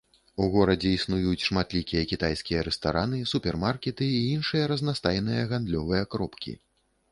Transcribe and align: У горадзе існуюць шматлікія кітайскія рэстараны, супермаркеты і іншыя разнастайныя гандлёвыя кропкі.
У 0.43 0.45
горадзе 0.53 0.93
існуюць 0.99 1.45
шматлікія 1.49 2.07
кітайскія 2.13 2.63
рэстараны, 2.69 3.21
супермаркеты 3.33 4.09
і 4.17 4.19
іншыя 4.33 4.63
разнастайныя 4.75 5.47
гандлёвыя 5.55 6.03
кропкі. 6.17 6.59